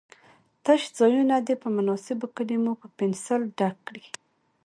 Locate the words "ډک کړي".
3.57-4.05